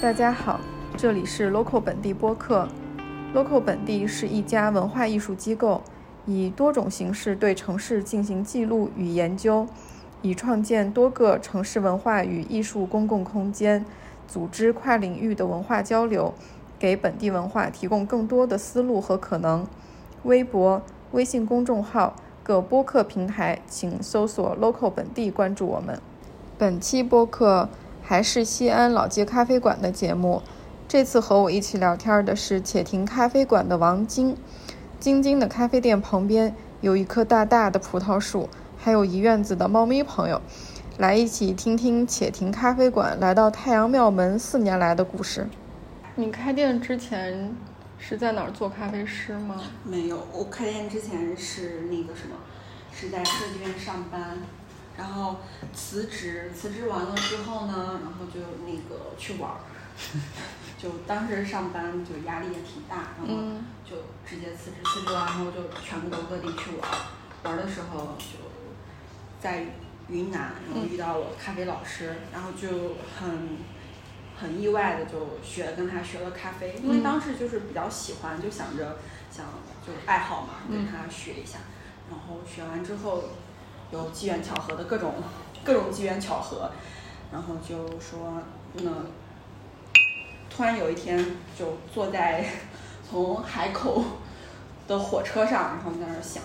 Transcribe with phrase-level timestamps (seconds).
[0.00, 0.58] 大家好，
[0.96, 2.66] 这里是 Local 本地播客。
[3.34, 5.82] Local 本地是一家文化艺术机构，
[6.24, 9.66] 以多种形式对城市进行记录与研究，
[10.22, 13.84] 以创建多个城市文化与艺术公共空间，
[14.26, 16.32] 组织跨领域的文化交流，
[16.78, 19.66] 给本地文化提供更多的思路和可能。
[20.22, 20.80] 微博、
[21.12, 26.00] 微信公众号、各播客平台，请搜索 Local 本地关注我们。
[26.56, 27.68] 本期播客
[28.10, 30.42] 还是西安老街咖啡馆的节目。
[30.88, 34.36] 这次和我一起聊天的是且停咖啡馆的王晶。
[34.98, 40.42] 晶晶的咖啡店旁边有一棵大大的葡萄树，还有一院子的猫咪朋友。
[40.98, 45.48] 来一起听听且停咖啡馆来到太阳庙门四年来的故事。
[46.16, 47.54] 你开店之前
[47.96, 49.54] 是在哪儿做咖啡师吗？
[49.84, 52.34] 没有，我开店之前是那个什么，
[52.92, 54.36] 是在设计院上班，
[55.00, 55.36] 然后
[55.74, 59.56] 辞职，辞职完了之后呢，然后就那个去玩儿，
[60.78, 63.96] 就当时上班就压力也挺大，然后嗯就
[64.28, 66.96] 直接辞职，辞职完后就全国各地去玩儿，
[67.44, 68.36] 玩儿的时候就
[69.40, 69.64] 在
[70.08, 73.56] 云南，然后遇到了咖啡老师，然后就很
[74.38, 78.98] 很意外的就学跟他学了咖啡，因为嗯当时就是比较喜欢，就想着
[79.30, 79.46] 想
[79.86, 81.58] 就爱好嘛，跟嗯他学一下，
[82.10, 83.24] 然后学完之后
[83.92, 85.14] 有机缘巧合的各种
[85.64, 86.70] 各种机缘巧合，
[87.32, 88.40] 然后就说
[88.74, 88.90] 那
[90.48, 91.24] 突然有一天
[91.58, 92.44] 就坐在
[93.08, 94.04] 从海口
[94.86, 96.42] 的火车上，然后在那儿想，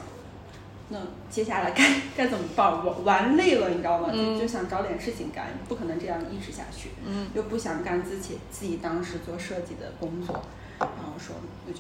[0.90, 0.98] 那
[1.30, 2.86] 接下来该该怎么办？
[2.86, 4.09] 玩玩累了，你知道吗？
[4.12, 6.90] 嗯就就想找点事情干，不可能这样一直下去。
[7.06, 10.44] 嗯又不想干自己自己当时做设计的工作，
[10.80, 11.80] 然后说那就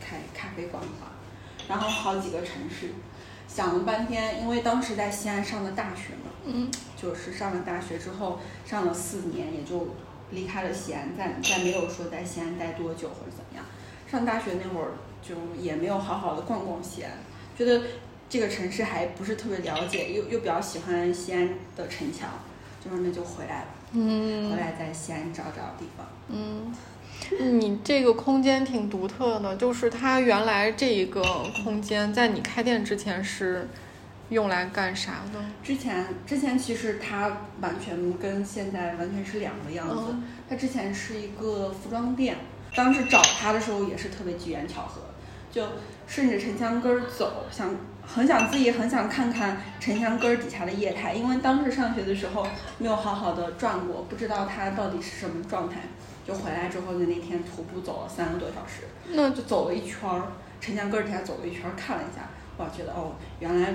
[0.00, 1.12] 开咖啡馆吧，
[1.68, 2.90] 然后好几个城市，
[3.48, 9.88] 想了半天，因为当时在西安上的大学嘛，嗯就是上了大学之后上了四年，也就
[10.30, 13.64] 离开了西安，再再没有说在西安待多久或者怎么样。
[14.10, 14.92] 上大学那会儿
[15.22, 17.10] 就也没有好好的逛逛西安，
[17.56, 17.82] 觉得
[18.28, 22.28] 这个城市还不是特别了解，又又比较喜欢西安的城墙，
[22.84, 23.68] 就说那就回来吧。
[23.90, 26.06] 回嗯来在西安找找地方。
[26.28, 26.70] 嗯，
[27.40, 31.22] 你这个空间挺独特的，就是它原来这一个
[31.62, 33.68] 空间在你开店之前是
[34.30, 35.40] 用来干啥的？
[35.62, 40.04] 之前之前其实它完全跟现在完全是两个样子。
[40.10, 42.34] 嗯它之前是一个服装店，
[42.74, 45.02] 当时找它的时候也是特别机缘巧合，
[45.52, 45.62] 就
[46.06, 52.46] 顺着城墙根儿走，想很想自己很想看看城墙根儿底下的业态，因为当时上学的时候
[52.78, 55.80] 没有好好的转过，不知道它到底是什么状态。
[56.28, 58.82] 就回来之后的那天徒步走了三个多小时，
[59.14, 60.24] 那就走了一圈儿，
[60.60, 62.28] 城墙根儿底下走了一圈儿，看了一下，
[62.58, 63.74] 哇，觉得哦，原来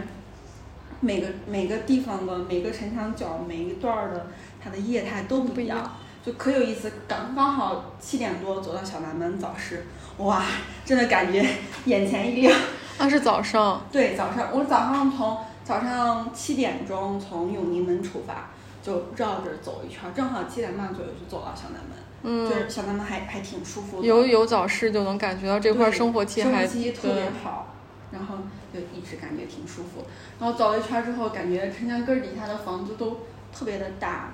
[1.00, 4.28] 每个每个地方的每个城墙角每一段儿的
[4.64, 6.92] 它的业态都不一样，就可有意思。
[7.08, 9.88] 刚刚好七点多走到小南门早市，
[10.18, 10.44] 哇，
[10.86, 11.44] 真的感觉
[11.86, 12.56] 眼前一亮。
[13.00, 18.52] 那是早上，对，早上我早上从早上七点钟从永宁门出发，
[18.84, 21.98] 就绕着走一圈儿，正好七点半左右就走到小南门。
[22.26, 27.74] 嗯就是小南门还还挺舒服的，有有早市就能感觉到这块对生活气还生活气特别好，
[28.12, 28.38] 然后
[28.74, 30.06] 就一直感觉挺舒服。
[30.40, 33.22] 然后走了一圈之后，感觉城墙根儿底下的房子都
[33.54, 34.32] 特别的大，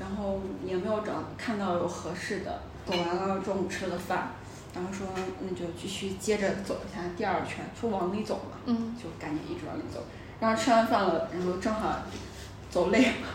[0.00, 2.62] 然后也没有找看到有合适的。
[2.84, 4.30] 走完了，中午吃了饭，
[4.74, 5.06] 然后说
[5.40, 10.02] 那就继续接着走一下第二圈，就往里走嘛，嗯就感觉一直往里走。
[10.40, 11.98] 然后吃完饭了，然后正好
[12.70, 13.28] 走累了，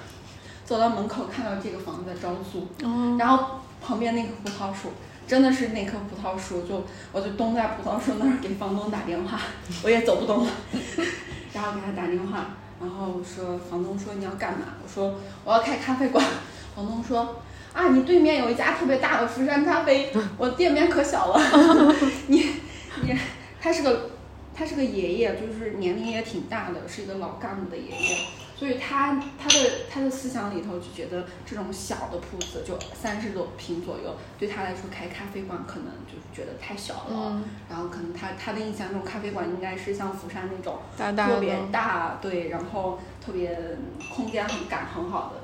[0.73, 4.89] 走到门口看到这个房子在招租，哦然后旁边那棵葡萄树，
[5.27, 9.39] 真的是那棵葡萄树，就我就蹲在葡萄树那儿给房东打电话，
[9.83, 10.51] 我也走不动了，
[11.53, 14.65] 然后给他打电话，然后说房东说你要干嘛？
[14.83, 15.13] 我说
[15.45, 16.25] 我要开咖啡馆，
[16.75, 21.39] 房东说啊你对面有一家特别大的福山咖啡，我店面可小了，
[22.25, 22.49] 你
[23.03, 23.15] 你
[23.61, 24.09] 他是个
[24.55, 28.17] 他是个爷爷，就是年龄也挺大的，是一个老干部的爷爷。
[28.63, 37.09] 所以他他的他的思想里头就觉得这种小的铺子就三十多平左右，对他来说开咖啡馆可能就是觉得太小了。
[37.09, 43.77] 嗯然后可能他他的印象中咖啡馆应该是像釜山那种特别大，对，然后特别
[44.15, 45.41] 空间很感很好的。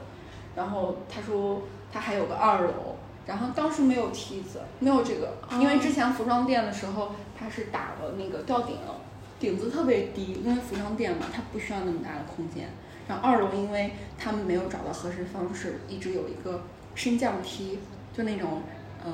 [0.56, 2.96] 然后他说他还有个二楼，
[3.26, 8.96] 然后当时没有梯子，没有这个，因为之前服装店的时候他是打了那个吊顶了，
[9.42, 12.70] 顶子特别低，因为服装店嘛，它不需要那么大的空间。
[13.10, 16.62] 然后二楼因为他们没有找到合适方式，一直有一个
[16.94, 17.80] 升降梯，
[18.16, 18.62] 就那种
[19.04, 19.12] 呃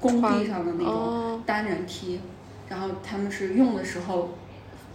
[0.00, 2.20] 工地上的那种哦单人梯，
[2.68, 4.30] 然后他们是用的时候，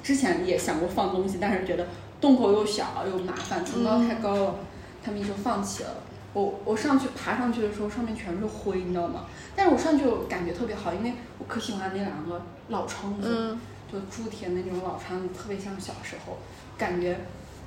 [0.03, 1.87] 之前也想过放东西，但是觉得
[2.19, 4.55] 洞口又小又麻烦，层高太高了，
[5.01, 5.89] 他们就放弃了。
[6.33, 9.25] 我我上去爬上去的时候，上面全是灰，你知道吗？
[9.55, 13.59] 但是我上去我感觉特别好，因为我可喜欢那两个老窗子，嗯
[13.89, 16.37] 就铸铁那种老窗子，特别像小时候
[16.77, 17.15] 感觉，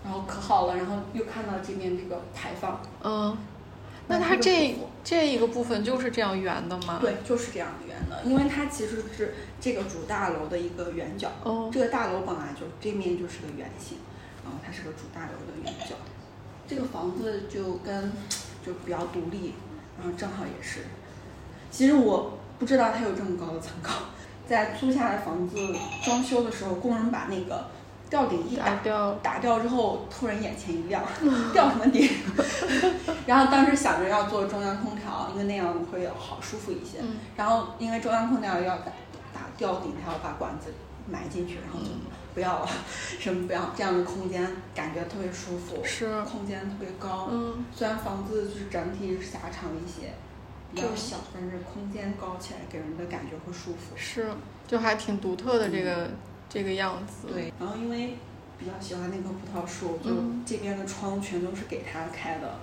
[0.07, 3.37] 然后可好了，然后又看到这边这个牌坊，嗯，
[4.07, 11.33] 那它这这一个部分就是这样圆的吗？，对，就是这样圆的，因为它其实是这个主大楼的一个圆角。
[11.43, 13.99] 哦，这个大楼本来就这面就是个圆形，
[14.45, 15.97] 然后它是个主大楼的圆角。
[16.69, 18.13] 这个房子就跟
[18.65, 19.55] 就比较独立，
[19.99, 20.83] 然后正好也是。
[21.69, 23.91] 其实我不知道它有这么高的层高，
[24.47, 25.57] 在租下来房子
[26.05, 27.67] 装修的时候，工人把那个
[28.09, 31.03] 吊顶一打打掉，打掉之后，突然眼前一亮，
[31.53, 32.09] 吊什么顶？
[33.27, 36.99] 然后当时想着要做中央空调，因为那样会好舒服一些。
[37.01, 38.87] 嗯然后因为中央空调要打
[39.35, 40.73] 打吊顶，它要把管子
[41.11, 41.91] 埋进去，然后就
[42.33, 42.69] 不要了，
[43.19, 47.29] 什么不要这样的空间，感觉特别舒服，是，空间特别高。
[47.33, 50.13] 嗯虽然房子就是整体狭长一些，
[50.73, 53.97] 比较小，但是空间高起来给人的感觉会舒服。
[53.97, 54.29] 是，
[54.67, 56.09] 就还挺独特的这个、
[56.49, 58.15] 这个样子。，对，然后因为
[58.59, 62.59] 比较喜欢那棵葡萄树，就嗯这边的窗全都是给它开的，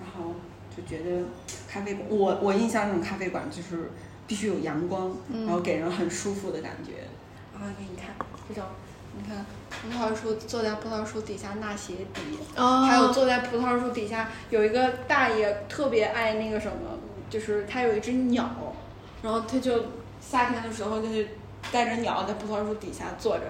[0.00, 0.34] 然后
[0.76, 1.24] 就觉得
[1.68, 3.90] 咖啡馆，我我印象中咖啡馆就是
[4.26, 6.92] 必须有阳光，嗯然后给人很舒服的感觉。
[7.52, 8.14] 然后给你看
[8.48, 8.64] 这种，
[9.16, 12.20] 你看葡萄树坐在葡萄树底下纳鞋底，
[12.56, 16.98] 哦，还有坐在葡萄树底下有一个大爷特别爱那个什么，
[17.30, 18.48] 就是他有一只鸟，
[19.22, 19.84] 然后他就
[20.20, 21.28] 夏天的时候就是
[21.70, 23.44] 带着鸟在葡萄树底下坐着。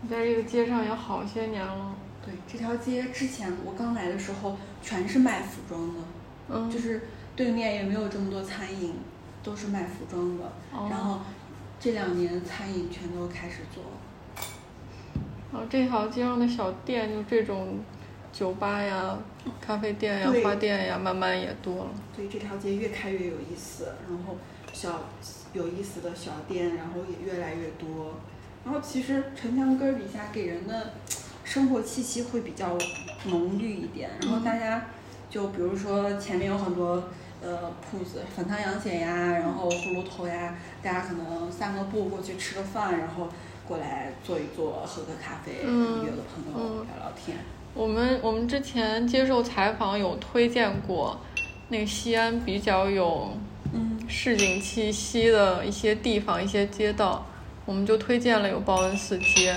[0.00, 1.94] 你在这个街上也好些年了。
[2.24, 6.00] 对，这条街之前我刚来的时候全是卖服装的，
[6.48, 8.94] 嗯，就是对面也没有这么多餐饮，
[9.44, 10.44] 都是卖服装的。
[10.72, 11.20] 哦然后
[11.78, 13.84] 这两年餐饮全都开始做。
[15.52, 17.78] 然后这条街上的小店，就这种
[18.32, 19.16] 酒吧呀、
[19.60, 21.90] 咖啡店呀、花店呀，慢慢也多了。
[22.14, 24.36] 所以这条街越开越有意思，然后
[24.72, 24.98] 小
[25.56, 28.14] 有意思的小店，然后也越来越多。
[28.64, 30.92] 然后其实城墙根儿底下给人的
[31.44, 32.76] 生活气息会比较
[33.26, 34.86] 浓郁一点，然后大家
[35.30, 37.04] 就比如说前面有很多
[37.42, 43.28] 呃铺子，粉汤羊血呀，然后葫芦头呀，大家可能散个步过去吃个饭，然后
[43.68, 47.38] 过来坐一坐，喝个咖啡，约个朋友嗯聊聊天。
[47.72, 51.20] 我们我们之前接受采访有推荐过，
[51.68, 53.40] 那个西安比较有嗯，
[54.08, 57.24] 市井气息的一些地方、一些街道，
[57.64, 59.56] 我们就推荐了有报恩寺街，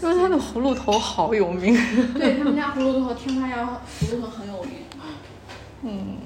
[0.00, 1.74] 因为他的葫芦头好有名。
[2.14, 4.72] 对他们家葫芦头，听他家葫芦头很有名。
[5.82, 6.18] 嗯，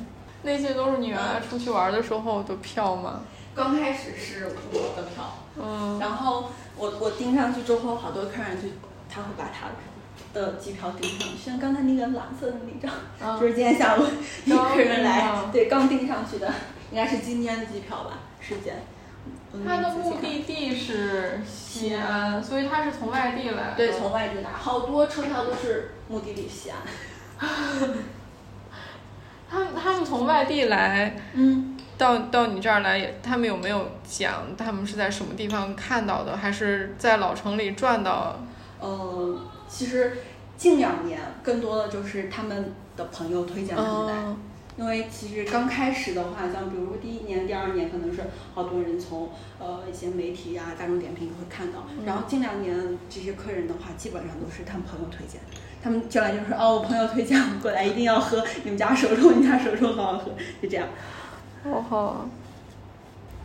[0.43, 3.21] 那些都是你原来出去玩的时候的票吗？
[3.55, 8.69] 刚开始是我的票，嗯，然后我我盯上去之后，好多客人就
[9.09, 9.69] 他会把他
[10.35, 12.93] 的机票订上去，像刚才那个蓝色的那张，
[13.23, 14.05] 嗯就是今天下午
[14.45, 16.53] 有客人来，对，刚订上去的，
[16.91, 18.83] 应该是今天的机票吧，时间。
[19.65, 23.77] 他的目的地是西安，所以他是从外地来的。
[23.77, 26.79] 对从外地来，好多车票都是目的地西安。
[29.49, 38.41] 他们他们从外地来嗯，到到你这儿来，也他们有没有讲他们是在什么地方看到的，还是在老城里转到？
[38.81, 39.39] 呃，
[39.75, 40.19] 其实
[40.57, 44.15] 近两年更多的就是他们的朋友推荐他们来。
[44.27, 44.37] 嗯
[44.77, 48.23] 因为其实刚开始的话，像比如说第一年、第二年，可能是
[48.57, 55.41] 好多人从呃一些媒体啊、大众点评会看到，然后近两年这些客人的话，基本上都是他们朋友推荐，
[55.81, 60.89] 他们进来就说哦，我朋友推荐我过来，一定要喝你们家手冲，你家手冲好好喝，就这样。
[61.63, 62.27] 好好啊。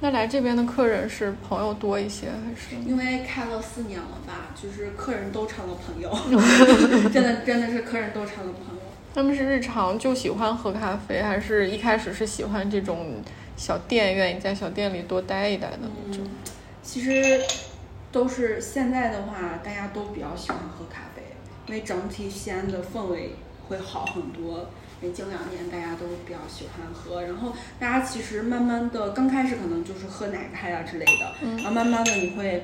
[0.02, 2.76] 那来这边的客人是朋友多一些，还是？
[2.88, 6.10] 因为开了四年了吧，就是客人都成了朋友，
[7.12, 8.82] 真的真的是客人都成了朋友。
[9.14, 13.22] 他们是日常就喜欢喝咖啡，还是一开始是喜欢这种
[13.58, 16.24] 小店，愿意在小店里多待一待的那种？
[16.24, 16.30] 嗯，
[16.82, 17.42] 其实
[18.12, 21.24] 都是现在的话，大家都比较喜欢喝咖啡，
[21.68, 23.36] 因为整体西安的氛围
[23.68, 24.70] 会好很多。
[25.02, 32.62] 因为近两年大家都比较喜欢喝，然后大家其实慢慢的，刚开始可能就是喝奶咖呀之类的，嗯然后慢慢的你会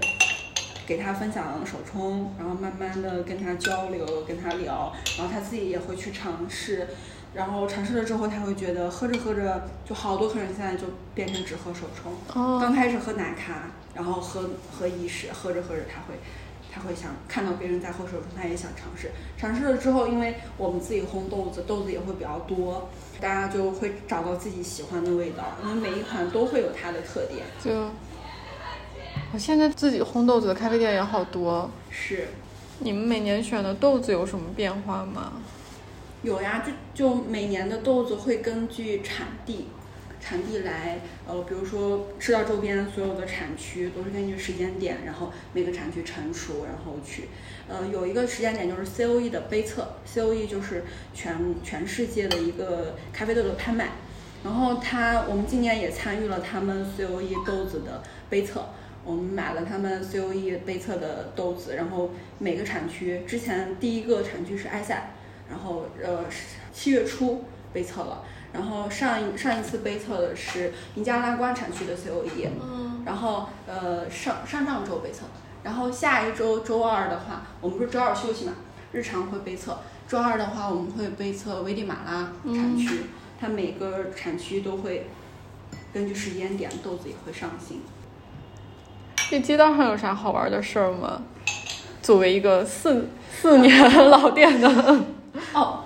[0.85, 6.87] 给他分享手冲，然后慢慢的跟他交流，跟他聊，然后他自己也会去尝试，
[7.33, 16.19] 然后尝试了之后，他会觉得喝着喝着，就好多客人现在就变成只喝手冲，哦，刚开始喝奶咖，然后喝喝意式，喝着喝着他会，
[16.75, 19.11] 他会想看到别人在喝手冲，他也想尝试。
[19.37, 22.89] 尝试了之后，因为我们自己烘豆子，豆子也会比较多，
[23.21, 27.45] 大家就会找到自己喜欢的味道，因为每一款都会有它的特点。
[27.63, 27.89] 就
[29.31, 31.71] 我现在自己烘豆子的咖啡店也好多。
[31.89, 32.27] 是，
[32.79, 35.33] 你们每年选的豆子有什么变化吗？
[36.23, 39.67] 有呀，就就每年的豆子会根据产地，
[40.27, 47.29] 产地来，呃，比如说赤道周边所有的产区都是根据时间点，然后每个产区成熟，然后去，
[47.67, 53.89] 呃，有一个时间点就是 COE 的杯测，COE 就是全全世界的一个咖啡豆的拍卖，
[54.43, 58.65] 然后他我们今年也参与了他们 COE 豆子的杯测。
[59.03, 65.11] 我们买了他们 COE 杯测的豆子，然后每个产区之前第一个产区是埃塞，
[65.47, 66.25] 然后呃
[66.73, 68.25] 七月初杯测了，
[68.55, 75.25] 然后上一上一次杯测的是尼加拉瓜产区的 COE，嗯，然后呃上上上周杯测，
[75.61, 78.53] 然后下一周周二的话，我们不是周二休息嘛，
[78.93, 83.01] 日常会杯测，周二的话我们会杯测危地马拉产区，
[83.37, 85.09] 它每个产区都会
[85.93, 87.81] 根据时间点豆子也会上新。
[89.29, 91.21] 这街道上有啥好玩的事儿吗？
[92.01, 93.77] 作为一个四四年
[94.09, 94.69] 老店的，
[95.53, 95.83] 哦，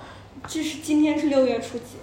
[0.48, 1.96] 这是今天是六月初几？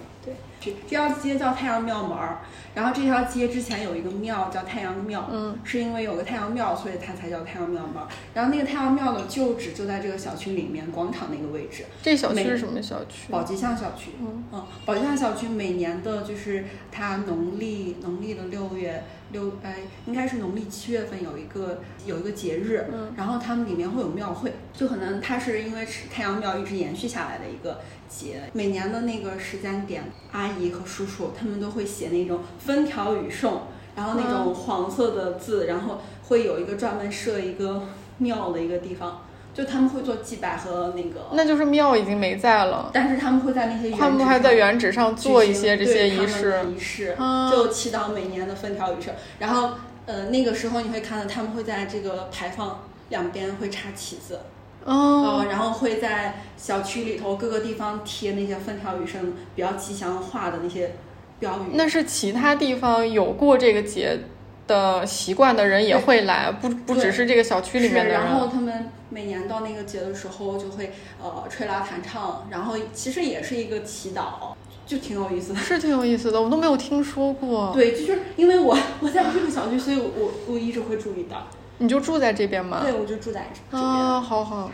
[0.59, 2.39] 对，这条街叫太阳庙门儿。
[2.73, 8.07] 然后这条街之前有一个庙叫太阳庙，嗯，是因为有个太阳庙，所以它才叫太阳庙门儿。
[8.35, 11.85] 然后那个太阳庙的旧址就在这个小区里面广场那个位置。
[12.03, 13.31] 这小区每是什么小区？
[13.31, 33.53] 宝吉巷小区，嗯嗯，宝吉巷小区每年的就是它农历农历的六月六，哎，应该是农历七月份有一个有一个节日，嗯，然后他们里面会有庙会，就可能它是因为是太阳庙一直延续下来的一个节，每年的那个时间点，阿姨和叔叔他们都会写那种风调雨顺，
[33.95, 37.83] 然后那种黄色的字，然后会有一个专门设一个
[38.17, 39.21] 庙的一个地方，
[39.53, 41.27] 就他们会做祭拜和那个。
[41.33, 46.59] 那就是庙已经没在了，但是他们会在那些他们还在原址上做一些这些仪式。
[46.73, 49.15] 仪式，啊就祈祷每年的风调雨顺。
[49.39, 49.71] 然后，
[50.05, 54.39] 呃，那个时候你会看到他们会在这个牌坊两边会插旗子，
[54.85, 60.95] 哦呃，，然后会在小区里头各个地方贴那些风调雨顺比较吉祥话的那些
[61.39, 61.73] 标语。
[61.73, 64.17] 那是其他地方有过这个节
[64.65, 68.47] 的习惯的人也会来，不不只是这个小区里面的人，然后。
[68.47, 70.91] 他们每年到那个节的时候就会
[71.21, 74.53] 呃吹拉弹唱，然后其实也是一个祈祷，
[74.85, 75.59] 就挺有意思的。
[75.59, 77.71] 是挺有意思的，我都没有听说过。
[77.73, 81.47] 对，就是因为我我在这个小区，所以我我我一直会注意到。
[81.79, 82.81] 你就住在这边吗？
[82.81, 83.83] 对，我就住在这边。
[83.83, 84.71] 啊，好好。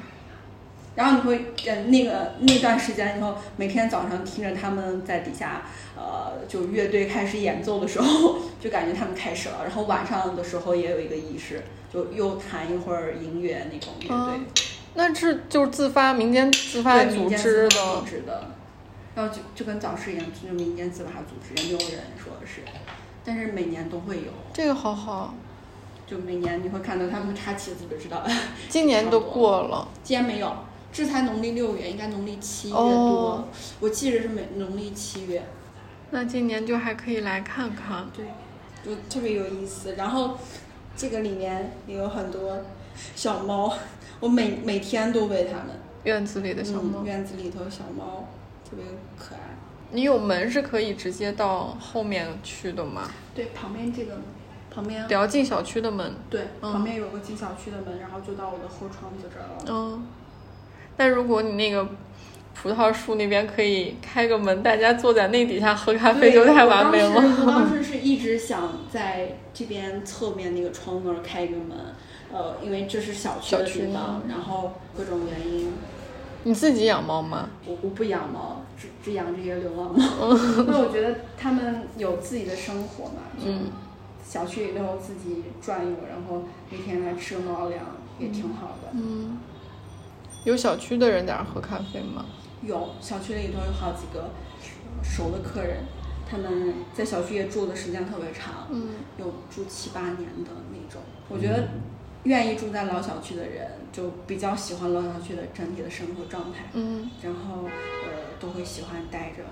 [0.95, 5.63] 然后你会呃那个那段时间以后，每天早上听着他们在底下
[5.97, 9.63] 呃就乐队开始演奏的时候， 就感觉他们开始了。
[9.63, 14.45] 然后晚上的时候也有一个仪式，就又弹一会儿音乐那种乐队。
[14.93, 18.47] 那是就是自发民间自发，组织的组的，织的，
[19.15, 22.61] 然后就就跟早市一样，就是民间自发组织，也没有人说是，
[23.25, 25.33] 但是每年都会有，这个好好。
[26.05, 28.29] 就每年你会看到他们插旗子就知道了。
[28.69, 30.53] 今年都过了，今年没有，
[30.91, 33.47] 这才农历六月，应该农历七月多，哦
[33.79, 35.43] 我记着是每农历七月，
[36.11, 38.05] 那今年就还可以来看看。
[38.15, 38.25] 对，
[38.85, 39.95] 就特别有意思。
[39.95, 40.37] 然后
[40.95, 42.61] 这个里面也有很多
[43.15, 43.73] 小猫，
[44.19, 45.67] 我每每天都喂它们。
[46.03, 48.27] 院子里的小猫，嗯，院子里头小猫
[48.69, 48.85] 特别
[49.17, 49.39] 可爱。
[49.91, 53.09] 你有门是可以直接到后面去的吗？
[53.33, 54.17] 对，旁边这个
[54.73, 56.13] 旁边得要进小区的门。
[56.29, 59.65] 对，嗯旁边有个进小区的门，然后就到我的后窗子这儿了。
[59.67, 60.05] 嗯，
[60.97, 61.87] 但如果你那个
[62.55, 67.45] 葡萄树那边可以开个门，大家坐在那底下喝咖啡就太完美我当时我。
[67.47, 71.77] 当时是一直想在这边侧面那个窗那儿开一个门，
[72.31, 73.55] 呃，因为这是小区
[73.91, 75.73] 的然后各种原因，
[76.43, 77.49] 你自己养猫吗？
[77.65, 80.29] 我我不养猫，只只养这些流浪猫，
[80.63, 83.71] 因为我觉得它们有自己的生活嘛，嗯
[84.33, 87.85] 小区里头自己转悠，然后每天来吃个猫粮
[88.17, 88.89] 也挺好的。
[88.93, 89.37] 嗯，
[90.43, 92.25] 有小区的人在那喝咖啡吗？
[92.63, 94.31] 有小区里头有好几个
[95.03, 95.83] 熟的客人，
[96.27, 100.99] 他们在小区也住的时间特别长，嗯，有住七八年的那种。
[101.29, 101.67] 我觉得
[102.23, 108.09] 愿意住在老小区的人，就比较喜欢老小区的整体的生活状态，嗯，然后呃
[108.39, 109.43] 都会喜欢待着。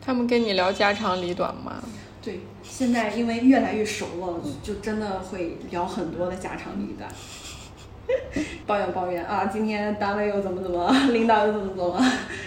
[0.00, 1.82] 他们跟你聊家长里短吗？
[2.26, 7.08] 对，现在因为越来越熟了，就真的会聊很多的家长里短。
[8.66, 9.46] 抱怨抱怨啊！
[9.46, 12.02] 今天单位又怎么怎么，领导又怎么怎么，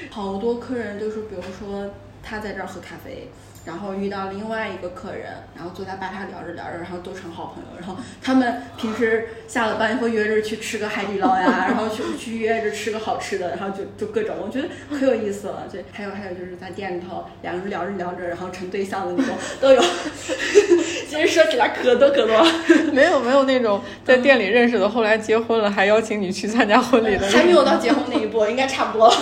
[0.09, 1.89] 好多客人就是，比如说
[2.21, 3.29] 他在这儿喝咖啡，
[3.65, 7.69] 然后遇到另外一个客人，然后坐在吧台聊着聊着，然后都成好朋友。
[7.79, 15.67] 然后他们平时下了班会约着去吃个海底捞呀，然后去去约着吃个好吃的，然后就就各种，我觉得可有意思了。
[15.71, 19.81] 对还有还有就是在店里头两个人聊着聊着，然后成对象的那种都有。
[21.09, 22.43] 其实说起来可多可多。
[22.93, 27.27] 没有没有那种在店里认识的，后来结婚了还邀请你去参加婚礼的。
[27.27, 29.15] 还没有到结婚那一步，应该差不多了。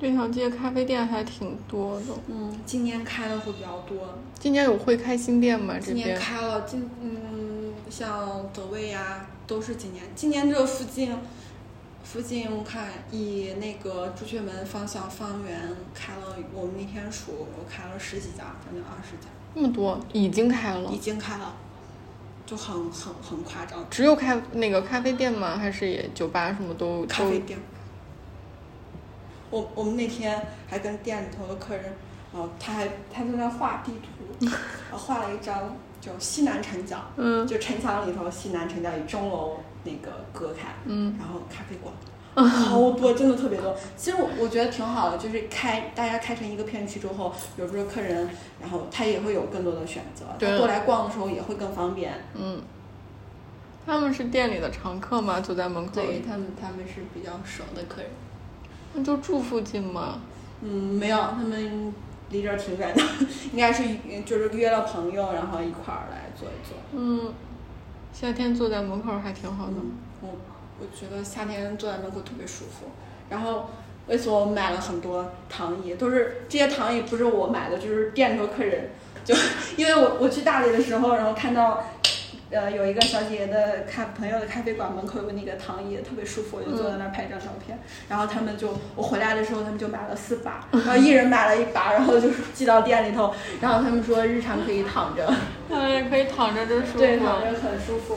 [0.00, 2.06] 这条街咖啡店还挺多的。
[2.28, 4.16] 嗯，今年开的会比较多。
[4.38, 5.74] 今年有会开新店吗？
[5.78, 6.20] 这今年边？
[6.20, 10.04] 开了，今嗯，像德味呀，都是今年。
[10.14, 11.16] 今年这附近，
[12.04, 15.60] 附近我看以那个朱雀门方向方圆
[15.92, 20.98] 开了，我们那天数我开了十几家，将近二十家，那么多，已经开了已。
[20.98, 21.56] 经开了，
[22.46, 23.84] 就很很很夸张。
[23.90, 25.56] 只有开那个咖啡店吗？
[25.56, 27.58] 还是也酒吧什么都都咖啡店。
[29.50, 31.84] 我我们那天还跟店里头的客人，
[32.32, 34.46] 然后他还他在那画地图，
[34.90, 41.92] 然后画了一张就西南城角，嗯就城墙里头西南城角与钟楼那个隔开，嗯然后咖啡馆。
[42.34, 43.74] 好多，真的特别多。
[43.96, 48.28] 其实我我觉得挺好的，就是开大家开成一个片区之后，比如说客人，
[48.60, 52.12] 然后他也会有更多的选择，对他过来逛的时候也会更方便。
[52.34, 52.62] 嗯。
[53.84, 55.40] 他们是店里的常客吗？
[55.40, 55.92] 就在门口。
[55.94, 58.10] 对他们，他们是比较熟的客人。
[58.98, 60.20] 那就住附近吗？
[60.60, 61.94] 嗯，没有，他们
[62.30, 63.02] 离这儿挺远的，
[63.52, 63.84] 应该是
[64.26, 66.76] 就是约了朋友，然后一块儿来坐一坐。
[66.92, 67.32] 嗯，
[68.12, 69.74] 夏天坐在门口还挺好的。
[69.76, 70.28] 嗯，我
[70.80, 72.86] 我觉得夏天坐在门口特别舒服。
[73.30, 73.70] 然后
[74.08, 78.90] 为此我买了很多躺椅，都是这些躺椅不是我买的，就是店头客人，
[79.24, 79.34] 就
[79.76, 81.84] 因为我我去大理的时候，然后看到。
[82.50, 87.78] 呃，有一个小姐姐的咖朋友的咖啡馆门口有个那个躺椅，特别舒服，我就坐在那儿拍张照片。
[88.08, 93.34] 然后他们就我回来的时候，他们就买了四把， 然后一人买了一把，然后就是寄到店里头。
[93.60, 95.30] 然后他们说日常可以躺着，
[95.68, 96.98] 嗯，也可以躺着真舒服。
[96.98, 98.16] 对，躺着很舒服。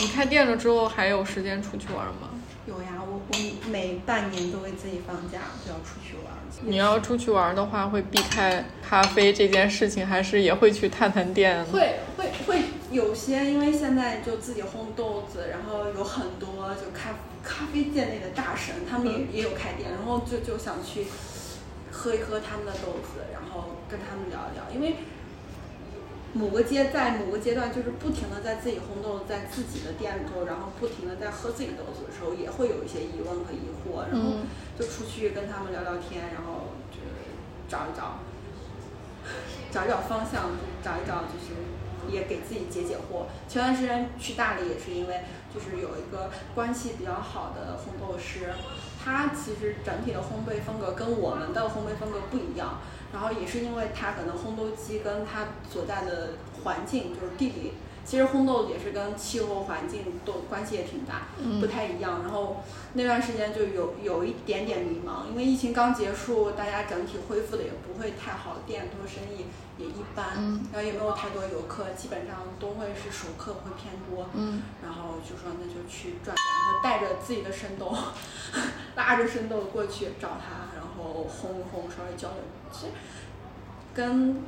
[0.00, 2.30] 你开店了之后还有时间出去玩吗？
[2.66, 6.34] 有呀，我我每半年都会自己放假，就要出去玩。
[6.62, 11.64] 你要出去玩的话，会避开咖啡这件事情，还是也会去探探店？
[11.66, 17.10] 会会会有些，因为现在就自己烘豆子，然后有很多就咖
[17.42, 21.06] 咖啡界内的大神，他们也也有开店，然后就就想去
[21.90, 24.96] 喝一喝他们的豆子，然后跟他们聊一聊，因为。
[26.32, 34.38] 某个阶在某个阶段，就是不停的在自己烘豆，在自己的店里头，然后不停的在喝自己豆子的时候，也会有一些疑问和疑惑，然后
[34.78, 37.02] 就出去跟他们聊聊天，然后就
[37.68, 38.20] 找一找，
[39.70, 40.50] 找一找方向，
[40.82, 41.54] 找一找就是
[42.12, 43.26] 也给自己解解惑。
[43.48, 45.20] 前段时间去大理也是因为
[45.54, 48.52] 就是有一个关系比较好的烘豆师，
[49.02, 52.78] 他其实整体的烘焙风格跟我们的烘焙风格不一样。
[53.12, 57.72] 然后也是因为他可能烘豆机跟他所在的环境就是地理，
[58.04, 61.28] 其实烘豆也是跟气候环境都关系也挺大，
[61.60, 62.22] 不太一样。
[62.22, 62.62] 然后
[62.94, 69.46] 那段时间就有有一点点迷茫，因为疫情刚结束，大家整体恢复的也不会太好，店头生意
[69.78, 70.34] 也一般，
[70.72, 74.26] 然后也没有太多游客，基本上都会是熟客会偏多。
[74.34, 77.96] 嗯，然后就说那就去转转，然后带着自己的生豆，
[78.96, 82.38] 拉着生豆过去找他，然后烘一烘，稍微交流。
[82.72, 82.92] 其实
[83.94, 84.42] 跟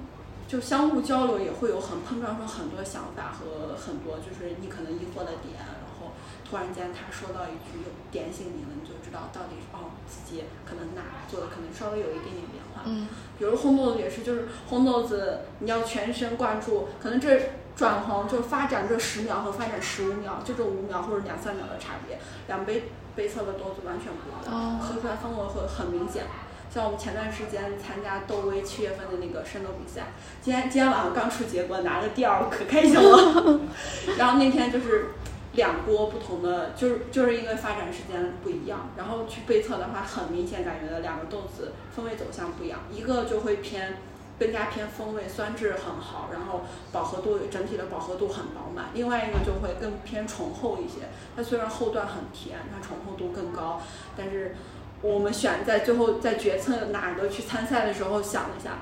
[0.52, 6.12] 就相互交流也会有很碰撞出很多想法和很多就是你可能疑惑的点，然后
[6.44, 12.82] 突然间他说到一句又点醒你了，你就知道到底哦自己可能哪做的可能稍微有一点点变化。
[12.84, 17.40] 嗯，比如烘豆子也是，就是烘豆子你要全神贯注，可能这
[17.74, 26.26] 转黄就发展这十秒和发展十五秒，就这五秒或者两三秒的差别，两杯杯测的豆子完全不一样，喝出来风味会很明显。
[26.72, 30.06] 像我们前段时间参加窦威七月份的那个深豆比赛，
[30.40, 33.60] 今天今天晚上刚出结果，拿了第二，可开心了。
[34.16, 35.08] 然后那天就是
[35.52, 43.98] 两锅不同的，就是就是因为发展时间不一样，然后去背测的话，很明显感觉到两个豆子风味走向不一样，一个就会偏
[44.38, 53.82] 更加偏风味，酸质很好，然后饱和度整体的饱和度很饱满；另外一个就会更偏醇厚一些，它虽然后段很甜，它醇厚度更高，
[54.16, 54.56] 但是。
[55.02, 58.78] 我们选在最后在决策哪个去参赛的时候想了一下，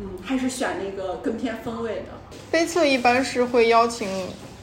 [0.00, 2.36] 嗯，还是选那个更偏风味的。
[2.50, 4.08] 杯测一般是会邀请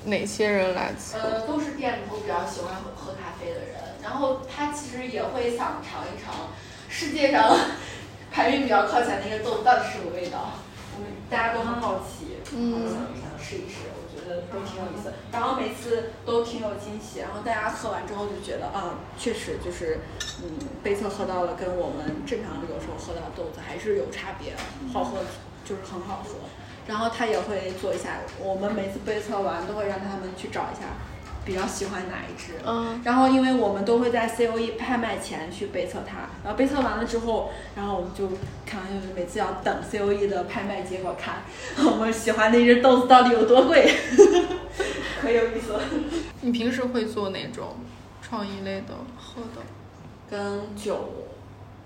[0.06, 1.20] 哪些人来测？
[1.20, 6.50] 呃，都是店里头比较喜欢喝咖啡的人，然后他其实也会想尝一尝
[6.88, 7.58] 世界上
[8.32, 10.54] 排名比较靠前的一个豆到底是什么味道。
[10.96, 12.88] 我们大家都很好奇，嗯，
[13.20, 13.91] 想试一试。
[14.52, 20.00] 都挺有意思，然后每次都挺有惊喜，然后大家喝完之后就觉得啊，确实就是，
[20.44, 24.54] 嗯，杯测喝到了跟我们正常有时候喝到的豆子还是有差别，
[24.94, 25.20] 好喝
[25.66, 26.36] 就是很好喝。
[26.88, 30.88] 然后他也会做一下，我们每次杯测完都会让他们去找一下。
[31.44, 32.54] 比较喜欢哪一只？
[32.66, 38.28] 嗯，然后因为我们都会在 C O E 拍卖前去背测它，然后背测完了之后，然后我们就
[38.66, 41.44] 看，就是每次要等 C O E 的拍卖结果看，
[41.86, 43.92] 我们喜欢那只豆子到底有多贵，
[45.22, 45.82] 可有意思了。
[46.42, 47.76] 你平时会做哪种
[48.22, 49.62] 创意类的喝的？
[50.30, 51.10] 跟酒。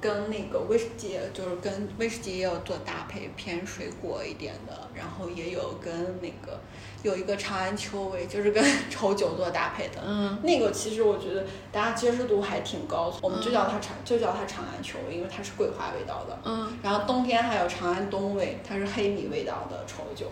[0.06, 5.92] 跟那个威士忌，就是跟威士忌也有做搭配，偏水果一点的，然后也有跟
[6.22, 6.60] 那个
[7.02, 10.04] 有一个长安秋味，就是跟 稠酒做搭配的。
[10.06, 16.38] 嗯，那个其实我觉得大家接受度还挺高，我们就叫它长，就叫它长安秋味，因为它是桂花味道的。
[16.46, 20.28] 嗯，然后冬天还有长安冬味，它是黑米味道的稠酒，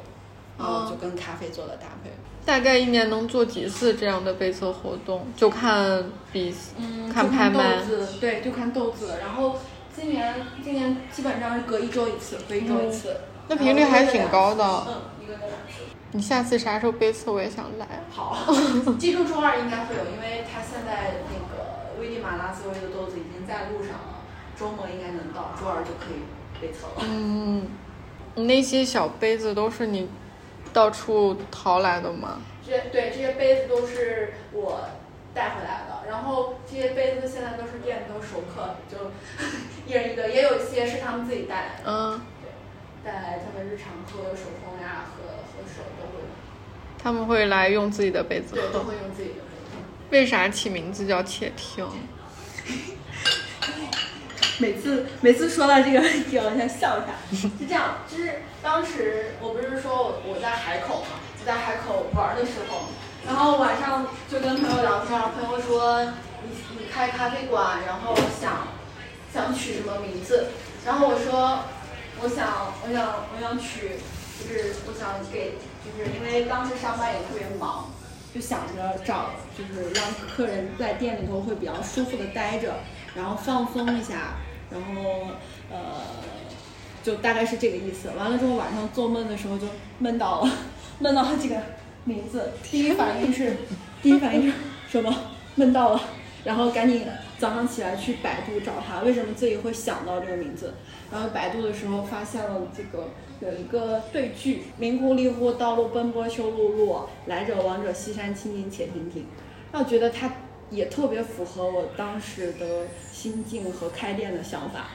[0.57, 2.11] 然后就跟咖啡做了搭配。
[2.45, 5.25] 大概一年能做几次这样的杯测活动？
[5.35, 9.15] 就看比，嗯，看拍卖豆子，对，就看豆子。
[9.21, 9.57] 然后
[9.95, 13.15] 今年今年基本上是隔一周一次，隔一周一次。
[13.47, 14.63] 那频率还挺高的。
[14.87, 15.83] 嗯，一个月两次。
[16.11, 17.87] 你下次啥时候杯测我也想来。
[18.11, 18.45] 好，
[18.99, 24.21] 记住周二应该会有，因为他现在那个危地马拉斯威的豆子已经在路上了，
[24.59, 27.07] 周末应该能到，周二就可以杯测了。
[27.09, 27.67] 嗯，
[28.35, 30.09] 那些小杯子都是你
[30.73, 32.41] 到处淘来的吗？
[32.65, 34.79] 这对这些杯子都是我
[35.33, 39.12] 带回来的，然后这些杯子现在都是店里头熟客，就
[39.86, 46.23] 一人一个，也有一些是他们自己带来的，嗯，对带来他们日常喝手冲呀、喝喝水都会，
[46.97, 48.79] 他们会来用自己的杯子对，都。
[48.79, 49.77] 会用自己的杯子。
[50.12, 51.86] 为啥起名字叫窃听？
[54.59, 57.15] 每次每次说到这个问题， 我想笑一下。
[57.31, 62.89] 是这样，就是当时我不是说我我在海口嘛，我在海口玩的时候，
[63.25, 68.67] 然后晚上就跟朋友聊天，朋友说你你开咖啡馆，然后想
[69.33, 70.47] 想取什么名字，
[70.85, 71.59] 然后我说
[72.21, 73.97] 我想我想我想取，
[74.39, 77.89] 就是我想给，就是因为当时上班也特别忙，
[78.33, 80.03] 就想着找就是让
[80.35, 82.75] 客人在店里头会比较舒服的待着，
[83.15, 84.36] 然后放松一下，
[84.71, 85.28] 然后
[85.71, 86.02] 呃，
[87.04, 88.10] 就大概是这个意思。
[88.17, 89.67] 完了之后晚上做梦的时候就
[89.99, 90.52] 梦到了，
[90.99, 91.56] 梦到了这个
[92.06, 93.56] 名字，第一反应是，
[94.02, 94.54] 第一反应是
[94.89, 95.13] 什么？
[95.56, 96.02] 梦到了，
[96.43, 97.06] 然后赶紧
[97.38, 100.73] 早上起来去百度找他，为什么自己会想到这个名字？
[101.12, 109.28] 然后百度的时候发现了这个有一个对句：明乎丽乎，道路奔波修碌碌，来者往者西山青青且亭亭。
[109.71, 110.32] 让我觉得它
[110.73, 114.88] 也特别符合我当时的心境和开店的想法。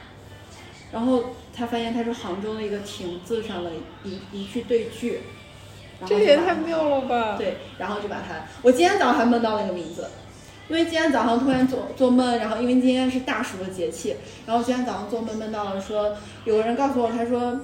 [0.90, 3.70] 然后他发现他是杭州的一个亭子上的
[4.04, 5.20] 一一句对句，
[6.06, 7.36] 这也太妙了吧！
[7.36, 10.08] 对，然后就把它，我今天早上还梦到那个名字，
[10.68, 17.60] 因为今天早上突然做做梦，然后因为今天是大暑的节气，然后今天早上做梦梦到了说，有个人告诉我，他说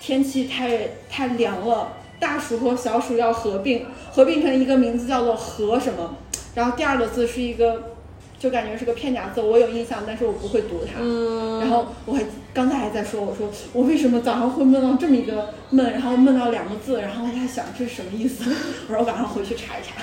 [0.00, 6.16] 天气太太凉了，大暑和小暑要合并，合并成一个名字叫做和什么，
[6.54, 7.94] 然后第二个字是一个，
[8.38, 11.00] 就感觉是个片假字，我有印象，但是我不会读它。
[11.00, 18.44] 嗯，然后我还刚才还在说，我说我为什么早上会梦到这么一个梦，然后梦到两个字，然后我在想这是什么意思？
[18.88, 20.02] 我说我晚上回去查一查。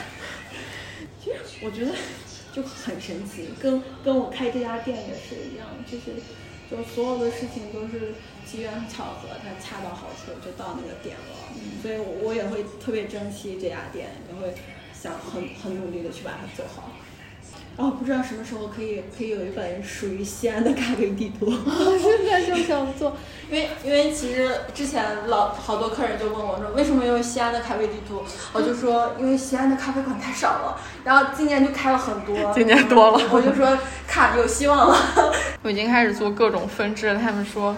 [1.22, 1.92] 其实我觉得
[2.52, 6.16] 就很神奇，跟跟我开这家店也是一样，就是
[6.72, 8.14] 就所有的事情都是
[8.46, 11.36] 机缘巧合，它恰到好处就到那个点了，
[11.84, 14.56] 所以我我也会特别珍惜这家店，也会
[15.02, 16.90] 想很很努力的去把它做好。
[17.78, 21.46] 哦，不知道什么时候可以可以有一本属于西安的咖啡地图。
[21.46, 23.16] 我现在就想做。
[23.50, 28.22] 因为因为其实之前老好多客人就问我说，为什么用西安的咖啡地图？
[28.52, 34.98] 我就说，因为西安的咖啡馆太少了，然后今年就开了很多，今年多了我就说看有希望了。
[35.64, 37.18] 我已经开始做各种分支了。
[37.18, 37.74] 他们说，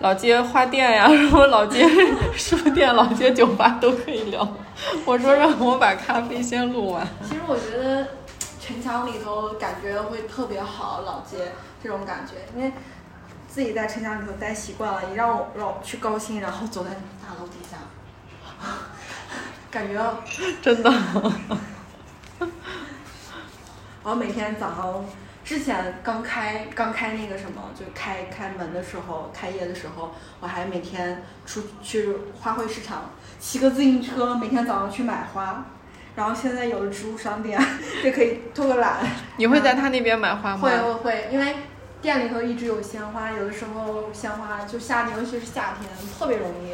[0.00, 1.88] 老街花店呀， 什么老街
[2.36, 4.46] 书店、老街酒吧都可以聊。
[5.06, 7.06] 我说让我把咖啡先录完。
[7.22, 8.08] 其实我觉得
[8.60, 12.72] 城墙里头感觉会特别好，老街这种感觉，因为
[13.48, 17.78] 自己在城墙里头待习惯了，你让我让我去高新，然后走在大楼底下，
[19.70, 19.98] 感觉
[20.60, 20.92] 真的，
[24.02, 25.04] 我每天早上
[25.46, 35.64] 之前刚开刚开那个什么，就开开门的时候，开业的时候，我还每天出去花卉市场骑个自行车，每天早上去买花。
[36.16, 37.56] 然后现在有了植物商店，
[38.02, 38.96] 就可以偷个懒。
[39.36, 40.62] 你会在他那边买花吗？
[40.62, 41.54] 会会会，因为
[42.02, 46.72] 店里头一直有鲜花，有的时候鲜花就夏天，尤其是夏天特别容易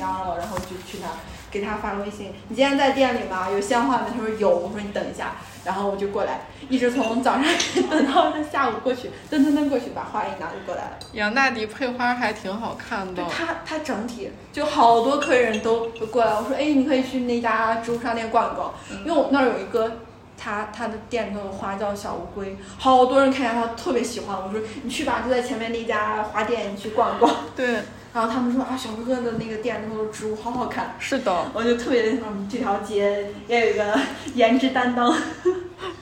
[0.00, 1.08] 蔫了，然后就去他
[1.50, 3.50] 给他发微信，你今天在店里吗？
[3.50, 4.06] 有鲜花吗？
[4.08, 5.32] 他说有，我说你等一下，
[5.66, 7.44] 然后我就过来，一直从早上
[7.90, 10.90] 等到他下午过去，噔噔噔过去把花一拿就过来了。
[11.12, 13.24] 杨大迪配花还挺好看的对。
[13.24, 18.72] 它，它整体就好多客人都都过来，我说，哎，你可以去那家植物商店逛一逛，
[19.04, 19.98] 因为我那儿有一个，
[20.38, 27.34] 他他的店的花叫小乌龟，好多人看见他特别喜欢，我说你去吧，就在前面那家花店，你去逛一逛。
[27.56, 27.80] 对，
[28.14, 33.98] 然后他们说啊，小哥哥的那个店里头的植物好好看，是的，我就特别嗯，这条街也有一个
[34.34, 35.12] 颜值担当。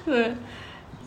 [0.06, 0.34] 对。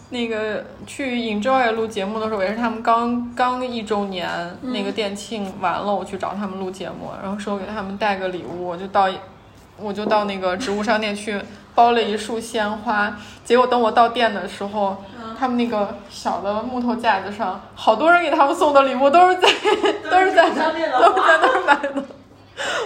[0.10, 4.29] 那个去 Enjoy 录节目的时候，也是他们刚刚一周年
[4.62, 9.10] 那个店庆完了，我去找他们录节目，然后说给他们带个礼物，我就到
[9.77, 11.41] 我就到那个植物商店去
[11.75, 14.95] 包了一束鲜花，结果等我到店的时候，
[15.38, 19.49] 他们那个小的木头架子上，好多人给他们送的礼物都是在
[20.10, 22.03] 都是在 都是在那儿买的。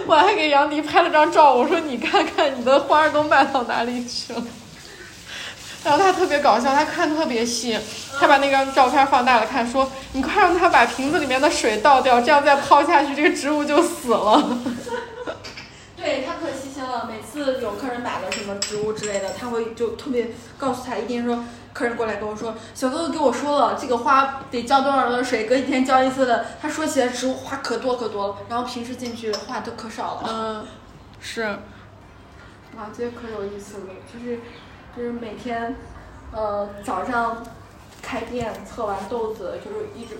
[0.08, 4.42] 我还给杨迪拍了张照，我说你看看你的花都卖到哪里去了。
[5.84, 7.78] 然后他特别搞笑，他看特别细，
[8.18, 14.58] 他把那张照片放大了看，说你快让他把瓶子里面的水倒掉，这样再泡下去，这个植物就死了。
[15.96, 26.46] 对他可细心了，每次有客人买了什么植物之类的，他会就特别告诉他，一定说客人过来跟我说，小哥哥给我说了，这个花得浇多少的水，隔几天浇一次的。
[26.60, 30.28] 他说起来植物花可多可多了，然后平时进去花都可少了。
[30.28, 30.66] 嗯，
[31.20, 31.42] 是，
[32.76, 34.40] 哇，这可有意思了，就是
[34.96, 35.74] 就是每天，
[36.32, 37.42] 呃，早上
[38.02, 40.16] 开店测完豆子，就是一直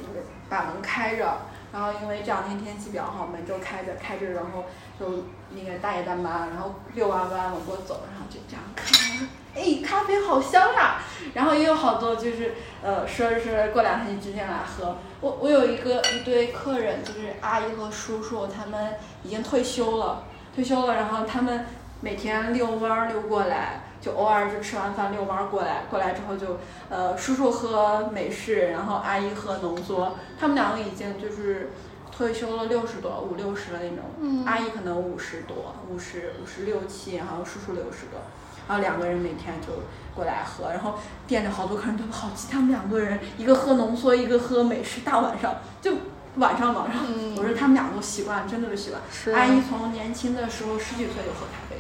[0.48, 1.38] 把门开着，
[1.72, 4.64] 然后因为这两天天气比较好，门就开着开着，然后
[4.98, 11.02] 就那个大爷大妈，然后遛弯弯往过走，然后就这样看，哎，咖啡好香啊！
[11.34, 14.96] 然后也有好多就是呃说着说着过两天就直接来喝。
[15.20, 21.66] 我我有一个一堆客人，就是阿姨和叔叔，他们已经退休了，退休了，然后他们
[22.00, 26.58] 每天遛弯儿溜过来，就偶尔就吃完饭遛弯儿过来，过来之后就
[26.90, 31.70] 呃叔叔喝美式，然后阿姨喝浓缩，他们两个已经就是
[32.10, 38.20] 退休了六十多五六十了那种，阿姨可能五十多五十五十六七，然后叔叔六十多。
[38.68, 39.72] 然后两个人每天就
[40.14, 40.94] 过来喝，然后
[41.26, 45.92] 店里好多客人都好奇，他们两个人一个喝浓缩，一个喝美式，大晚上就
[46.36, 47.02] 晚上晚上，
[47.36, 49.02] 我说他们俩都习惯，真的都习惯。
[49.10, 51.71] 是阿姨从年轻的时候十几岁就喝咖啡，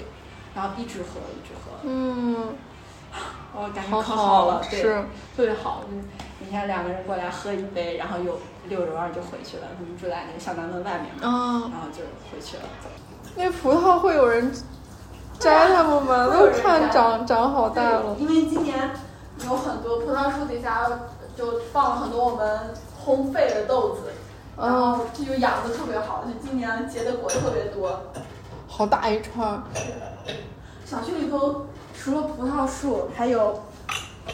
[0.54, 2.54] 然后一直喝一直喝，嗯，
[3.54, 5.02] 我感觉好可好了，对，是，
[5.36, 5.82] 特别好。
[5.90, 6.04] 嗯，
[6.40, 8.38] 每天两个人过来喝一杯，然后又
[8.68, 9.62] 溜着弯儿就回去了。
[9.78, 12.62] 他们住在那个小南门外面嘛，啊，然后就回去了。
[13.34, 14.52] 那葡萄会有人
[15.38, 16.26] 摘它们吗？
[16.26, 18.14] 都会有人看长长好大了。
[18.18, 18.90] 因为今年
[19.46, 20.86] 有很多葡萄树底下
[21.34, 24.12] 就放了很多我们烘焙的豆子，
[24.58, 27.98] 然嗯，后这就养的特别好，就今年结的果特别多。
[28.74, 29.62] 好大一串儿。
[30.86, 33.62] 小区里头除了葡萄树，还有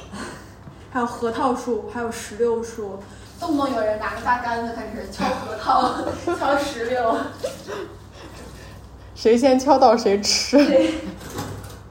[0.90, 3.00] 还有核桃树，还有石榴树，
[3.40, 6.04] 动不动有人拿个大杆子开始敲核桃、
[6.38, 7.16] 敲石榴。
[9.16, 10.92] 谁先敲到谁吃。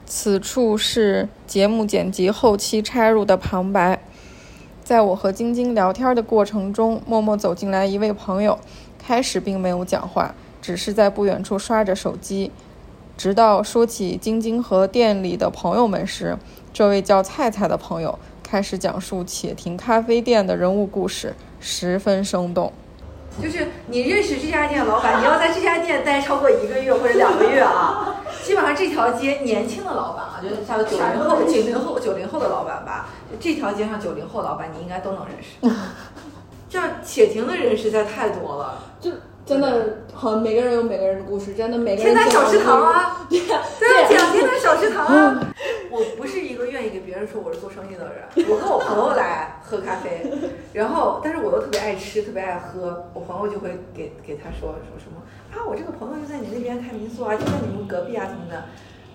[0.06, 4.02] 此处是节目剪辑后期插入的旁白。
[4.82, 8.58] 在我和晶晶聊天的过程中，默默走进来一位朋友，
[8.98, 10.34] 开始并没有讲话，
[10.68, 12.50] 只是在不远处刷着手机。
[13.16, 16.36] 直到说起晶晶和店里的朋友们时，
[16.74, 22.70] 这位叫菜菜的朋友开始讲述且停咖啡店的人物故事，十分生动。
[23.42, 33.08] 就是你认识这家店的老板，你要在这家店待超过一个月或者两个月啊， 基本上这条街年轻的老板啊，就是像九零后、九零后、九零后的老板吧，
[33.40, 35.74] 这条街上九零后老板你应该都能认识。
[36.68, 39.10] 这样且停的人实在太多了，就
[39.48, 45.40] 真的好每个人有每个人的故事，真的每个天人南小食堂啊，对 对啊，讲天南小食堂啊。
[45.90, 50.30] 我不是一个愿意给别人说我是做生意的人，我跟我朋友来喝咖啡，
[50.74, 55.16] 然后但是我又特别爱吃，特别爱喝，我朋友就会给给他说说什么
[55.50, 58.66] 啊，我这个朋友就在你那边开民宿啊，就在你们隔壁啊什么的，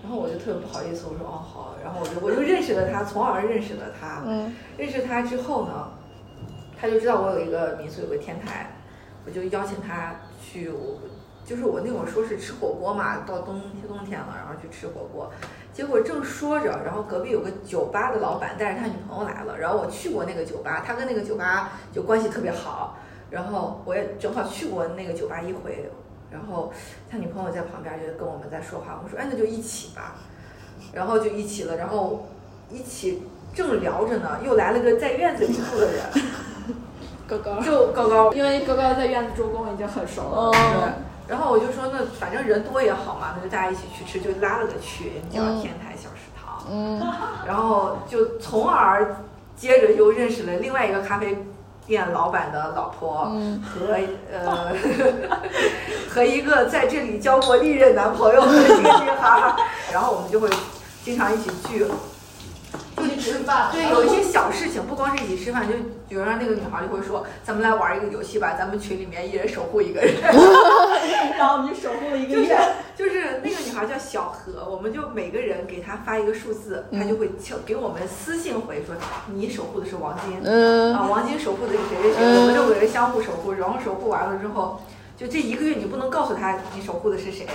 [0.02, 4.52] 然后我就特别不好意思，我说哦好，然后我就我就认识了他，从而认识了他，嗯。
[4.76, 5.92] 认识他之后呢，
[6.76, 8.74] 他就知道我有一个民宿，有个天台，
[9.24, 10.16] 我就邀请他
[10.54, 11.00] 去，我
[11.44, 15.28] 就是我那会儿说是吃火锅嘛，到冬冬天了，然后去吃火锅，
[15.72, 22.96] 结果正说着，然后隔壁有个酒吧的老板带着他女朋友来了，然后我去过那个酒吧，他跟那个酒吧就关系特别好，
[23.30, 25.90] 然后我也正好去过那个酒吧一回，
[26.30, 26.72] 然后
[27.10, 30.14] 他女朋友在旁边就跟我们在说话，我说哎那就一起吧，
[30.92, 32.28] 然后就一起了，然后
[32.70, 36.02] 一起正聊着呢，又来了个在院子里住的人，
[37.26, 40.28] 高高，就高高因为高高在院子做工已经很熟了。
[40.28, 40.52] 哦。
[40.52, 40.92] 对，
[41.28, 47.00] 然后我就说那反正人多也好嘛，那就大家一起去吃，就拉了个群叫嗯天台小食堂，嗯。
[47.46, 49.16] 然后就从而
[49.56, 51.38] 接着又认识了另外一个咖啡
[51.86, 53.62] 店老板的老婆嗯。
[53.62, 53.96] 和
[54.32, 54.72] 呃
[56.10, 59.56] 和一个在这里交过历任男朋友的一个女孩儿，
[59.92, 60.48] 然后我们就会
[61.02, 61.86] 经常一起聚，就
[63.24, 63.70] 吃饭。
[63.72, 65.74] 对，有一些小事情，不光是一起吃饭，就
[66.08, 70.14] 比如说那个女孩就会说，咱们来玩一个游戏吧，咱们群里面一人守护一个人。
[71.38, 72.58] 然后你守护了一个就是月。
[72.96, 78.94] 就是那个女孩叫小何，我们就每个人给她发一个数字，她就会敲给我们私信回说，
[79.34, 84.80] 你守护的是王晶，嗯啊，王晶守护的是谁谁谁，我们六个人相互守护，然后守护完了之后，
[85.16, 87.48] 就这一个月你不能告诉她你守护的是谁，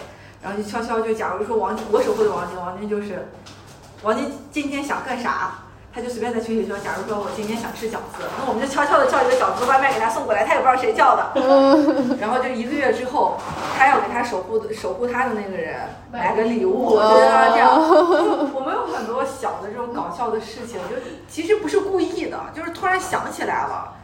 [0.43, 3.29] 然后就悄悄就假如说王我守护的王晶，王晶就是
[4.01, 5.51] 王晶今天想干啥？
[5.93, 12.15] 他就随便在群里说，假如说我今天想吃饺子，那我们就悄悄的叫一个饺子外卖给他送过来，他也不知道谁叫的。
[12.21, 13.37] 然后就一个月之后，
[13.75, 15.81] 他要给他守护的守护他的那个人
[16.11, 17.75] 买个礼物，我觉得，这样。
[17.75, 20.95] 就我们有很多小的这种搞笑的事情，就
[21.27, 23.95] 其实不是故意的，就是突然想起来了。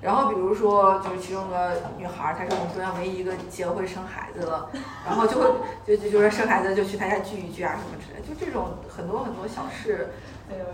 [0.00, 4.68] 然后比如说，就是其中个女孩儿，她是我们班上唯一一个结婚生孩子了，
[5.06, 5.46] 然后就会
[5.86, 10.10] 就就就说生孩子就去她家聚一聚啊什么之类，就这种很多很多小事，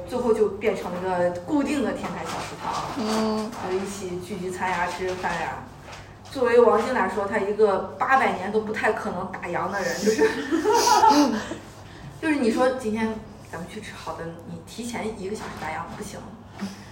[0.09, 1.02] 最后就变成了一
[1.33, 2.74] 个固定的天台小食堂。
[2.98, 5.59] 嗯，就一起聚聚餐呀、吃饭呀。
[6.33, 10.28] 作为王晶来说，他一个八百年都不太可能打烊的人，就是
[12.22, 13.12] 就是你说今天
[13.50, 16.20] 咱们去吃好的，你提前一个小时打烊不行，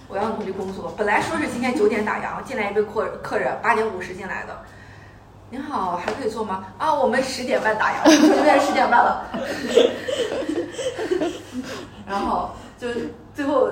[0.08, 0.92] 我要努力工作。
[0.96, 4.58] 本来说是今天九点打烊，进来一位客客人八点五十进来的。
[5.50, 6.66] 您好，还可以做吗？
[6.78, 9.26] 啊，我们十点半打烊，现在十点半了。
[12.06, 12.88] 然后就
[13.34, 13.70] 最后，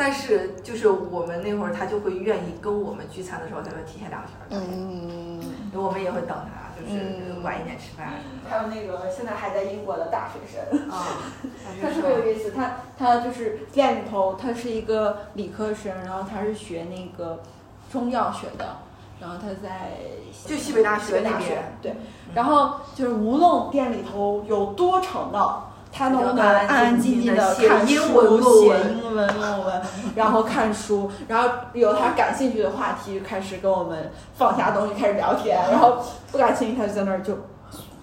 [0.00, 4.64] 但是就是我们那会儿，他就会愿意跟我们聚餐的时候，他会提前两个小时。
[4.64, 5.38] 嗯，
[5.74, 8.14] 我们也会等他，就是嗯晚一点吃饭
[8.48, 11.04] 还有那个现在还在英国的大学生，啊。
[11.82, 17.42] 他特别有意思，他他就是店里头，他是一个理科生，然后他是学那个
[17.92, 18.78] 中药学的，
[19.20, 19.98] 然后他在
[20.46, 21.94] 就西北大学那边对，
[22.34, 25.66] 然后就是无论店里头有多吵闹。
[25.92, 29.82] 他都能就安安静静的写看英文书、写论文英文论文，
[30.14, 35.98] 然后看书，然后有他感兴趣的话题就开始跟我们放下东西开始聊天，然后
[36.30, 37.36] 不感兴趣他就在那儿就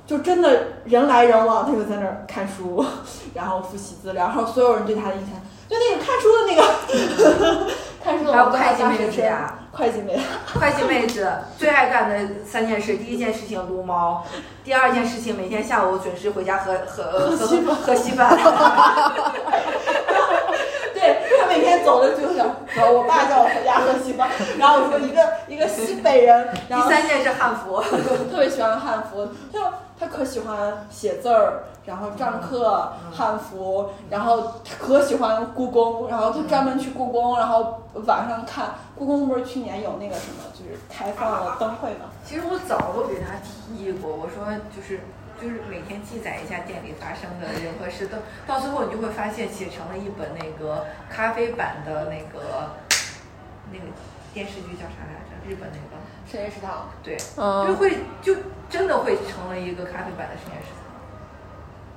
[0.06, 2.86] 就真的人来人往，他就在那儿看书，
[3.34, 5.32] 然后复习资料，然后所有人对他的印象
[5.70, 7.68] 就那个看书的那个
[8.04, 10.20] 看书的会计妹大学生子呀，会计妹，
[10.60, 14.26] 会计妹子最爱干的三件事：第一件事情撸猫，
[14.66, 17.04] 第二件事情每天下午准时回家喝喝
[17.38, 18.36] 喝喝喝稀饭。
[20.96, 27.80] 对他每天走的就想，走，我爸叫我回家喝稀饭，然后我说一个一个西北人，第然后三件是汉服，
[28.32, 29.60] 特别喜欢汉服，就
[30.00, 45.00] 他可喜欢写字儿，然后篆刻、汉服，然后他可喜欢故宫，然后他专门去故宫，然后晚上看故宫不是去年有那个什么，就是开放了灯会嘛，其实我早都给他提过，我说就是
[45.42, 52.70] 就是每天记载一下店里发生的人和事，到到最后你就会发现写成了一本那个咖啡版的那个
[53.72, 53.86] 那个
[54.34, 55.27] 电视剧叫啥来着？
[55.48, 56.90] 日本那个深夜食堂。
[57.04, 58.36] 对，就嗯，会就
[58.70, 60.84] 真的会成了一个咖啡版的深夜食堂。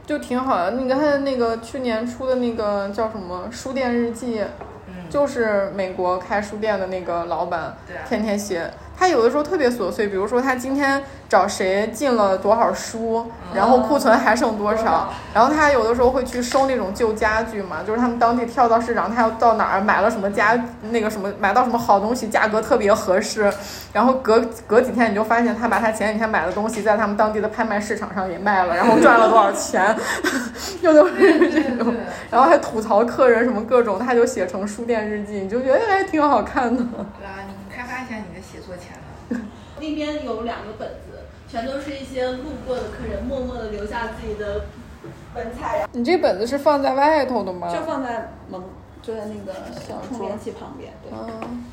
[0.06, 0.72] 就挺好的。
[0.72, 4.40] 你看那个去年出的那个叫什么《书店日记》，
[4.88, 8.70] 嗯，就是美国开书店的那个老板对啊天天写。
[9.00, 23.50] 他有的时候特别琐碎，比如说他今天找谁进了多少书，然后库存还剩多少，然后他有的时候会去收那种旧家具嘛，就是他们当地跳蚤市场，他要到哪儿买了什么家那个什么买到什么好东西，价格特别合适，
[23.94, 29.96] 然后隔隔几天你就发现他把他前几天买的东西在他们当地的拍卖市场上也卖了，然后赚了多少钱，
[30.82, 31.94] 又都是这种。
[32.30, 36.82] 然后还吐槽客人什么各种，他就写成书店日记，你就觉得还挺好看的。
[36.82, 38.39] 对啊，你开发一下你的。
[39.80, 44.66] 那边有两个本子，全都是一些路过的客人默默的留下自己的
[45.34, 47.72] 文采，你这本子是放在外头的吗？
[47.74, 48.62] 就放在门，
[49.02, 50.92] 就在那个小充电器旁边。
[51.02, 51.64] 对，嗯。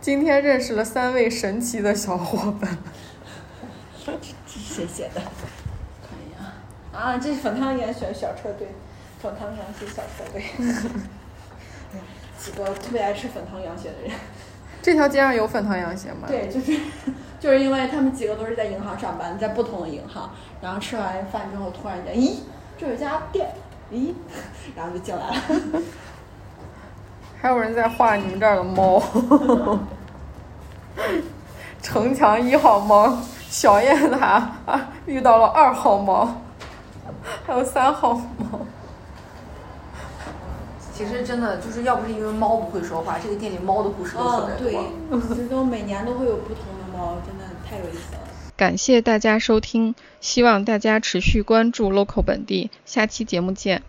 [0.00, 2.78] 今天认识了三位神奇的小伙伴。
[4.46, 5.20] 谁写的？
[5.20, 6.54] 看一眼啊，
[6.92, 8.68] 啊，这是粉汤圆选小车队，
[9.22, 10.42] 粉汤羊血小车队。
[12.40, 14.10] 几个特别爱吃粉汤羊血的人，
[14.82, 16.26] 这条街上有粉汤羊血吗？。
[16.26, 16.78] 对，就是
[17.38, 22.40] 就是因为他们几个都是在银行上班，在不同的银行，然后吃完饭之后突然间，咦，
[22.78, 23.52] 这有家店，
[23.92, 24.14] 咦，
[24.74, 25.82] 然后就进来了。
[27.40, 29.02] 还有人在画你们这儿的猫。
[31.82, 33.16] 城墙一号猫，
[33.48, 36.42] 小雁塔啊遇到了二号猫，
[37.46, 38.60] 还有三号猫。
[41.00, 44.80] 其实真的就是要不是因为猫不会说话，这个店里猫的故事都特别多。
[44.80, 48.20] 哦对多。，其实都每年都会有不同的猫，真的太有意思了。
[48.54, 53.82] 感谢大家收听，希望大家持续关注 local 本地，下期节目见。